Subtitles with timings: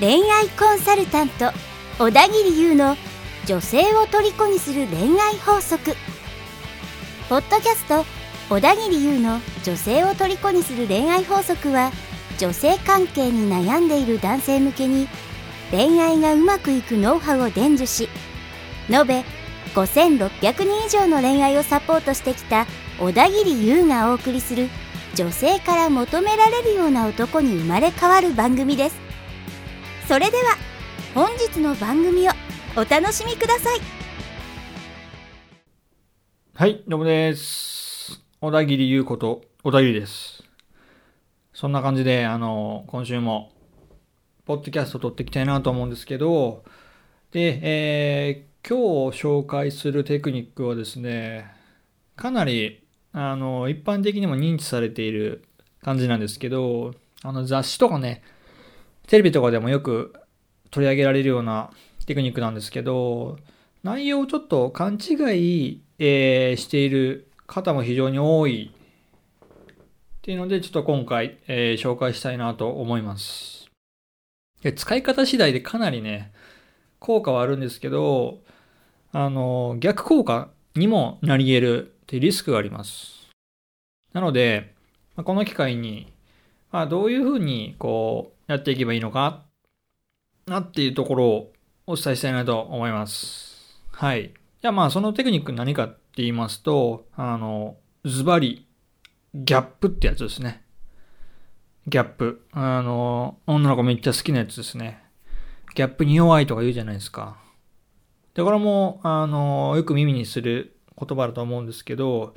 [0.00, 1.50] 恋愛コンサルタント
[1.98, 2.96] 小田切優の
[3.46, 5.94] 女性を虜にする恋愛法則。
[7.28, 8.04] ポッドキャスト
[8.50, 11.90] 小田切優の女性を虜にする恋愛法則は
[12.38, 15.08] 女性関係に悩んでいる男性向けに
[15.70, 18.10] 恋愛がうまくいくノウハウを伝授し
[18.90, 19.24] 延べ
[19.74, 20.28] 5600
[20.64, 22.66] 人以上の恋愛をサポートしてきた
[22.98, 24.68] 小田切優がお送りする
[25.14, 28.96] 女性から求められるような男に生まれ変わる番組です
[30.08, 30.56] それでは
[31.14, 32.32] 本日の番組を
[32.76, 33.80] お楽しみください
[36.56, 38.22] はい、どうもです。
[38.40, 40.44] 小田切優子と小田切です。
[41.52, 43.50] そんな感じで、あの、今週も、
[44.44, 46.62] ポッドキャスト撮っていきたいなと思うんですけど、
[47.32, 51.52] で、えー今日紹介するテクニックはですね、
[52.14, 52.83] かなり、
[53.16, 55.44] あの、一般的にも認知されている
[55.82, 58.22] 感じなんですけど、あの、雑誌とかね、
[59.06, 60.14] テレビとかでもよく
[60.72, 61.70] 取り上げられるような
[62.06, 63.38] テクニックなんですけど、
[63.84, 69.76] 内容をちょっと勘違い、えーしている方も非常に多いっ
[70.22, 73.70] ていうので、ちょっと今回、えー紹介したいなと思います。
[74.62, 76.32] で使い方次第でかなりね、
[76.98, 78.40] 効果はあるんですけど、
[79.12, 83.30] あの、逆効果にもなり得るってリスクがあります。
[84.12, 84.74] なので、
[85.16, 86.12] この機会に、
[86.70, 89.44] まあ、どういうふうにこうやっていけばいいのか
[90.46, 91.52] なっていうところを
[91.86, 93.80] お伝えしたいなと思います。
[93.90, 94.34] はい。
[94.60, 98.66] じゃあまあそのテクニック何かって言いますと、あの、ズバリ、
[99.34, 100.62] ギャップってやつですね。
[101.86, 102.46] ギャップ。
[102.52, 105.02] あの、女の子めっちゃ好きなやつですね。
[105.74, 107.38] ギャップに弱いとか言うじゃないですか。
[108.34, 112.34] で、これも、あの、よく耳にする言葉だと思うんですけど、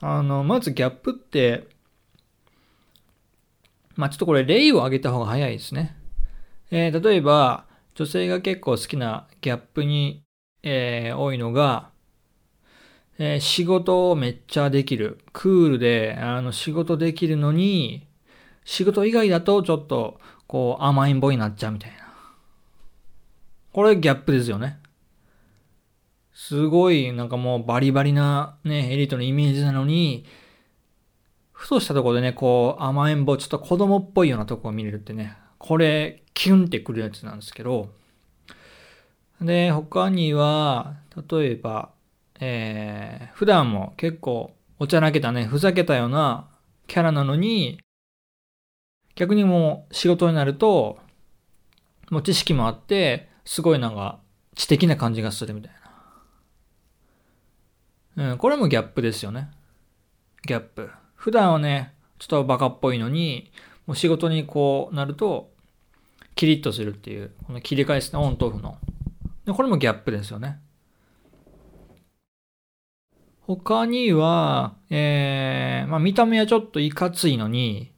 [0.00, 1.68] あの、まずギャップって、
[3.96, 5.96] まあちょっとこれ例を挙げた方が早いですね。
[6.70, 10.22] えー例えば、女性が結構好きなギャップに、
[10.62, 11.90] えー多いのが、
[13.18, 15.18] えー仕事をめっちゃできる。
[15.32, 18.06] クールで、あの、仕事できるのに、
[18.64, 21.96] 仕事以外だとちょっと、こう、甘いん坊になっちゃうみたいな。
[23.72, 24.78] これギャップですよね。
[26.40, 30.24] すごい、なんかもうバリバリなね、エリートのイメージなのに、
[31.50, 37.90] ふとしたところでね、こう、甘えん坊、ちょっと子供っぽいようなとこを見れるってね、これ、キュンってくるやつなんですけど、
[39.40, 40.94] で、他には、
[41.28, 41.90] 例えば、
[42.38, 46.48] えー、普段も結構おちゃらけたね、ふざけたような
[46.86, 47.80] キャラなのに、
[49.16, 51.00] 逆にもう仕事になると、
[52.10, 54.20] もう知識もあって、すごいなんか
[54.54, 55.87] 知的な感じがするみたいな。
[58.18, 59.48] うん、これもギャップですよね。
[60.44, 60.90] ギャップ。
[61.14, 63.52] 普段はね、ちょっとバカっぽいのに、
[63.86, 65.50] もう仕事にこうなると、
[66.34, 68.76] キリッとするっていう、この切り返すね、オンとオフの。
[69.46, 70.58] でこれもギャップですよね。
[73.42, 77.92] 他には、えー、まあ見た目はちょっといかついのに、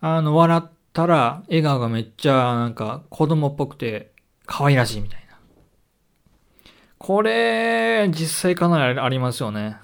[0.00, 4.12] あの、笑ったら笑顔がめっちゃなんか子供っぽくて
[4.46, 5.29] 可愛らしいみたいな。
[7.00, 9.78] これ、実際かなりありますよね。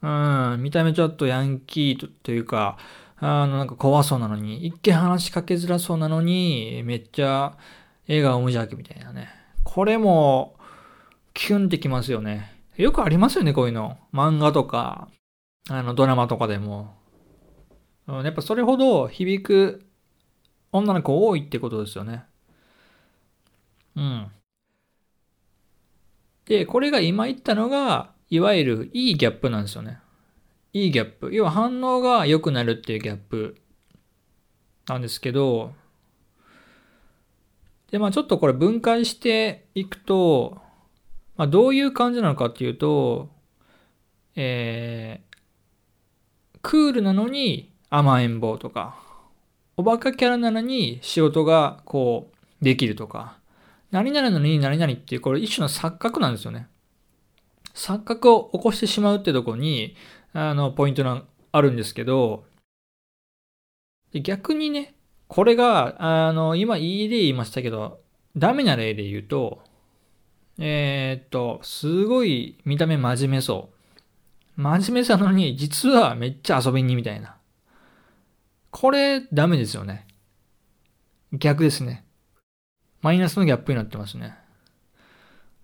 [0.00, 2.78] うん、見た目ちょっとヤンキーというか、
[3.18, 7.58] あの、なんか怖そうなのに、一見話しかけづらそうなのに、めっちゃ
[8.08, 9.28] 笑顔無邪気みたいなね。
[9.64, 10.56] これも、
[11.34, 12.54] キュンってきますよね。
[12.78, 13.98] よくありますよね、こういうの。
[14.14, 15.08] 漫画とか、
[15.68, 16.96] あの、ドラマとかでも。
[18.06, 19.86] うんやっぱそれほど響く
[20.72, 22.24] 女の子多いってことですよね。
[23.94, 24.32] うん。
[26.46, 29.98] で、これが今言ったのが、いわゆるいいギャップなんですよね。
[30.72, 31.30] いいギャップ。
[31.32, 33.56] 要は反応が良くなるっていうギャップ
[34.86, 35.72] なんですけど、
[37.90, 40.58] で、まあちょっとこれ分解していくと、
[41.36, 43.30] まあどういう感じなのかっていうと、
[44.36, 48.96] えー、クールなのに甘えん坊とか、
[49.76, 53.39] おバカキャラなのに仕事がこうできるとか、
[53.90, 56.68] 何々のに何々っていうこれ一種の錯覚なんですよね。
[57.74, 59.96] 錯覚を起こしてしまうってとこに、
[60.32, 62.44] あの、ポイントがあるんですけど、
[64.12, 64.94] 逆にね、
[65.28, 65.96] これが、
[66.26, 68.00] あの、今いい例言いましたけど、
[68.36, 69.62] ダメな例で言うと、
[70.58, 73.70] えーっと、すごい見た目真面目そ
[74.56, 74.60] う。
[74.60, 77.36] 真面目さのに、実はめっちゃ遊びにみたいな。
[78.70, 80.06] これ、ダメですよね。
[81.32, 82.04] 逆ですね。
[83.02, 84.34] マイナスのギャップになってますね。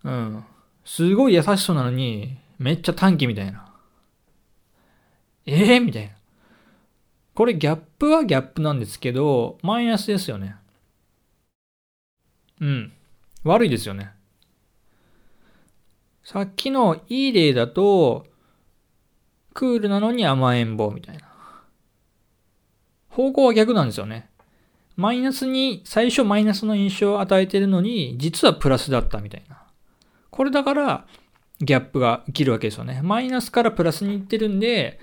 [0.05, 0.45] うん。
[0.85, 3.73] すごい優しそうなのに、めっちゃ短気みたいな。
[5.45, 6.13] ええー、みたいな。
[7.35, 10.57] これギャップはギャップなんですけど、マイナスですよね。
[12.61, 12.93] うん。
[13.45, 14.13] 悪いですよね。
[16.25, 18.27] さっきのいい例だと、
[19.55, 21.27] クールなのに甘えん坊みたいな。
[23.11, 24.29] 方向は逆なんですよね。
[24.97, 29.63] マイナスに、最初マイナスの印象を与えてるのに、実はプラスだったみたいな。
[30.31, 31.07] これだから、
[31.61, 33.01] ギャップが起きるわけですよね。
[33.03, 34.99] マイナスからプラスに行ってるんで、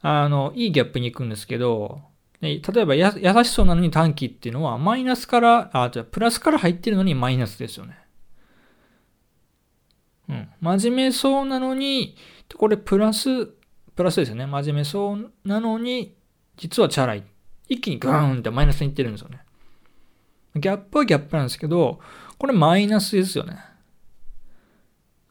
[0.00, 2.00] あの、いいギャップに行くんですけど、
[2.40, 7.98] 例えばや優しそうなのに短期っていうのは、マイナスから、あ、じゃプラスから入ってるのにマイナスですよね。
[10.28, 10.48] うん。
[10.60, 12.16] 真面目そうなのに、
[12.56, 13.46] これプラス、
[13.94, 14.46] プラスですよね。
[14.46, 16.16] 真面目そうなのに、
[16.56, 17.22] 実はチャラい。
[17.72, 19.40] 一気にガーンってマイナスにいってるんですよね。
[20.56, 22.00] ギャップはギャップなんですけど、
[22.38, 23.58] これマイナスですよね。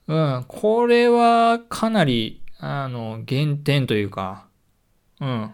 [0.07, 0.45] うん。
[0.47, 4.47] これはかなり、あの、減点というか、
[5.19, 5.53] うん。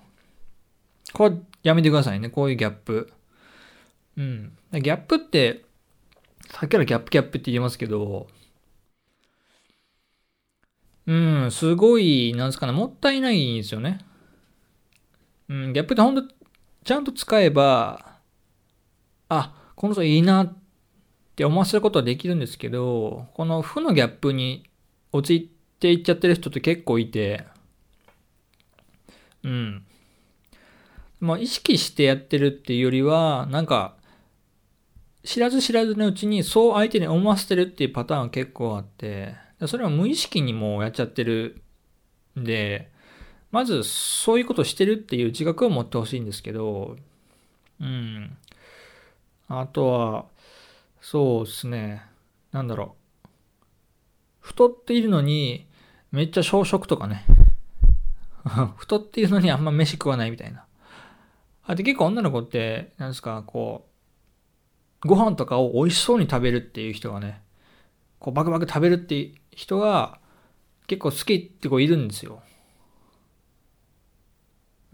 [1.13, 2.29] これやめてくださいね。
[2.29, 3.11] こういうギャップ。
[4.17, 4.57] うん。
[4.71, 5.65] ギャップって、
[6.49, 8.27] さっきからギャップギャップって言いますけど、
[11.05, 13.99] うん、すごい、なんですかね、もったいないんですよね。
[15.49, 16.23] うん、ギャップってほんと、
[16.87, 18.15] ちゃんと使えば、
[19.27, 20.57] あ、この人いいなっ
[21.35, 24.63] て思わせることはできるんですけど、この負のギャップに
[25.11, 27.45] 陥っていっちゃってる人って結構いて、
[29.43, 29.85] うん。
[31.19, 33.97] まあ、意識してやってるっていうよりは、なんか、
[35.25, 39.35] 知らず知らずのうちにそう相手に思わせてるっていうパターンが結構あって、
[39.65, 41.61] それは無意識にもうやっちゃってる
[42.39, 42.93] んで、
[43.51, 46.97] まずそういうことしてるっていう自覚を持ってほしいんですけど、
[47.79, 48.37] うん。
[49.47, 50.25] あとは、
[50.99, 52.03] そうですね。
[52.51, 52.95] なんだろ
[53.25, 53.27] う。
[54.39, 55.67] 太っているのに、
[56.11, 57.25] めっちゃ小食とかね。
[58.77, 60.65] 太っているのにあんま飯食わないみたいな。
[61.63, 63.87] あで結構女の子って、なんですか、こ
[65.03, 67.41] う、ご飯とかを美味しそうに食べるっていう人がね、
[68.19, 70.19] こうバクバク食べるっていう人が
[70.87, 72.41] 結構好きって子いるんですよ。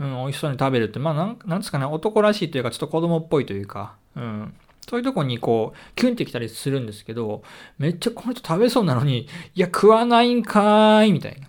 [0.03, 4.53] うん、美味しそうに食べるって、まあなん、なんですかね、男らしいというか、ちょっと子供っぽいというか、うん。
[4.87, 7.41] そういうとこにこう、キュンってきたりするんですけど、
[7.77, 11.47] めっちゃこの人食べそうなのに、いや、食わないんかーい、みたいな。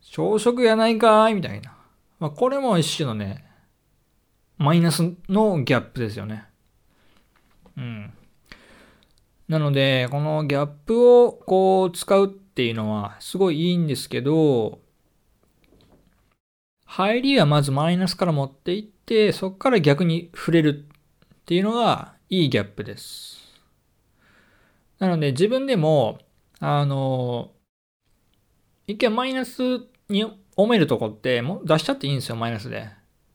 [0.00, 1.74] 朝食やないかーい、みたいな。
[2.18, 3.44] まあ、これも一種のね、
[4.56, 6.44] マイナスのギャップですよね。
[7.76, 8.12] うん。
[9.48, 14.78] なので、このギャップをこう使うっていうのはすごいいいんですけど、
[16.96, 20.86] 入りはまずマイナスから持っていって、そこから逆に触れる
[21.34, 23.36] っていうのがいいギャップです。
[25.00, 26.20] なので自分でも、
[26.60, 27.50] あの、
[28.86, 29.60] 一見マイナス
[30.08, 30.24] に
[30.54, 32.88] 思えるとこっても出しちゃっていいんですよ、マイナスで。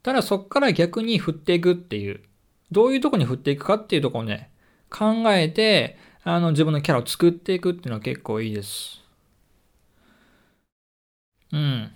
[0.03, 2.23] ただそこから逆に振っていくっていう、
[2.71, 4.51] どういうとこに振っていくかっていうとこをね、
[4.89, 9.03] 考えて、あの、自分のキャラを作っていくっていうのは結構いいです。
[11.51, 11.91] うん。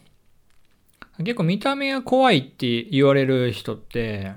[1.20, 4.34] 結構見た目が怖いって言われる人って、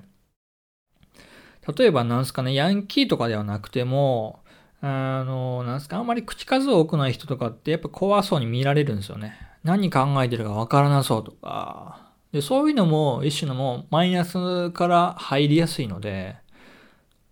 [1.76, 4.40] 例えばなんすかね、ヤンキーとかではなくても、
[4.82, 9.37] あの、なんすか、あんまり口数多くない人とかってやっぱ怖そうに見られるんですよね。
[9.64, 16.37] 何考えてるかわからなそうとか、で、そういうのも一種のもマイナスから入りやすいので、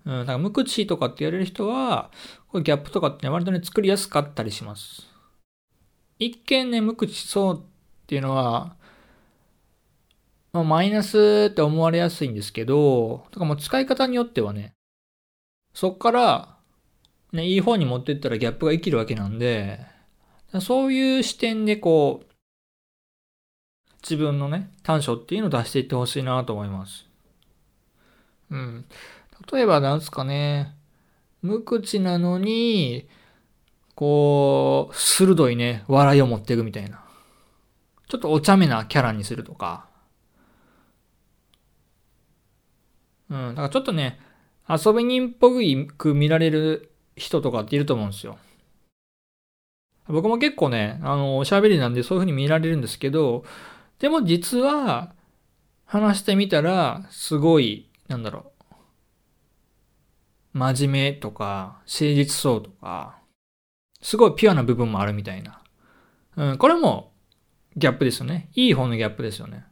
[0.04, 2.10] うん、だから無口とかって言われる人は、
[2.48, 5.06] これギャップとかって割とね、作りやすかったりします。
[6.18, 7.60] 一見ね、無口そうっ
[8.06, 8.76] ていうのは、
[10.54, 14.72] まあ、マイナスって思われやすいんですけど、だかもう使い方によってはね、
[15.74, 16.56] そっから、
[17.32, 19.80] ね、いい方に持ってったらギャップが生きるわけなんで、
[20.60, 22.26] そういう視点でこう、
[24.00, 27.08] 自分のね、短所っていうのを出していってほしいなと思います。
[28.50, 28.84] うん。
[29.52, 30.76] 例えばなんすかね、
[31.42, 33.08] 無口なのに、
[33.96, 37.02] こう、鋭いね、笑いを持っていくみたいな。
[38.06, 39.92] ちょっとお茶目なキャラにするとか。
[43.30, 43.48] うん。
[43.50, 44.20] だからちょっとね、
[44.68, 45.50] 遊び人っぽ
[45.96, 48.38] く見られる人とかっていると思うんですよ。
[50.06, 53.44] 僕も結構ね、あの、おしゃべりなんでそういう風に見られるんですけど、
[53.98, 55.14] でも実は、
[55.86, 58.74] 話してみたら、すごい、なんだろう。
[60.58, 63.18] 真面目とか、誠実そうとか、
[64.00, 65.62] すごいピュアな部分もあるみたいな。
[66.36, 67.12] うん、これも
[67.76, 68.50] ギャップですよね。
[68.54, 69.64] いい方のギャップですよね。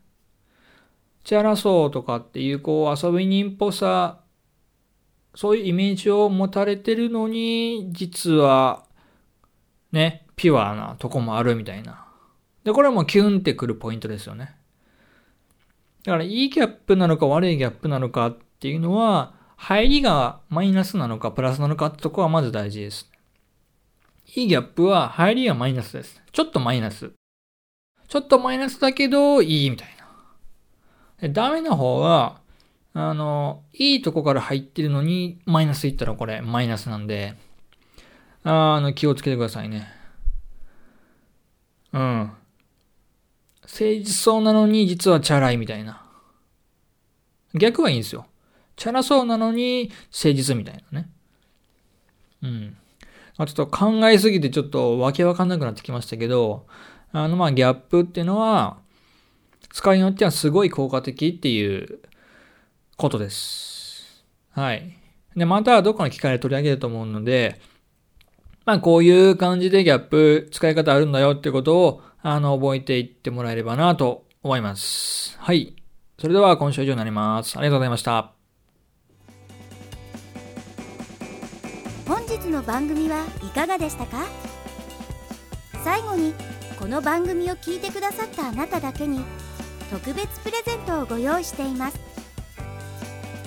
[1.24, 4.20] チャラそうとかっていう、こう、遊び人っぽさ、
[5.34, 8.84] そういうイメージを持たれてるのに、実は、
[9.92, 12.06] ね、ピュアなとこもあるみたいな。
[12.64, 14.54] で、これはもうキュンってくるポイントですよね。
[16.04, 23.08] だからいいギャップなのか悪いギャップなのかっていうのは、入りがマイナスなのかプラスなのかってとこはまず大事です。
[24.34, 26.20] いいギャップは入りがマイナスです。
[26.32, 27.12] ちょっとマイナス。
[28.08, 30.01] ちょっとマイナスだけどいいみたいな。
[31.28, 32.40] ダメな方は、
[32.94, 37.34] あの、いいとこから入ってるのにマイナスいったらこれマイナスなんで、
[38.44, 39.88] あの、気をつけてくださいね。
[41.92, 42.32] うん。
[43.62, 46.02] 誠実そうなのに実はチャラいみたいな。
[47.54, 48.26] 逆はいいんですよ。
[48.76, 51.08] チャラそうなのに誠実みたいなね。
[52.42, 52.76] うん。
[53.36, 56.66] あ、ちょっと考えすぎてちょっとわけわかんなくなってきましたけど、
[57.12, 58.78] あのまあギャップっていうのは、
[59.72, 62.00] 使いによってはすごい効果的っていう
[62.96, 64.24] ことです。
[64.50, 64.98] はい。
[65.34, 67.58] で、またどっかの機会で取り上げると思うので、
[68.64, 75.36] まあこういう感じでギャップ使い方あるんだよってことを、あの、覚えていってもらえればなと思います。
[75.38, 75.74] はい。
[76.18, 77.58] それでは今週以上になります。
[77.58, 78.32] ありがとうございました。
[82.06, 84.26] 本日の番組はいかがでしたか？
[85.82, 86.34] 最後に
[86.78, 89.20] この番組を聞いてくださったあなただけに
[89.92, 92.00] 特別プレゼントをご用意しています。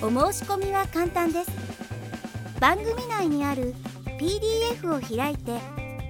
[0.00, 1.50] お申し込みは簡単です。
[2.60, 3.74] 番組内にある
[4.20, 5.58] PDF を開いて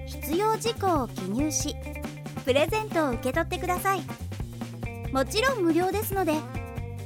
[0.05, 1.75] 必要事項を記入し
[2.45, 4.01] プレゼントを受け取ってください。
[5.11, 6.33] もちろん無料ですので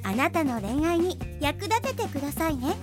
[0.04, 2.76] あなたの恋愛に役立ててくださいね。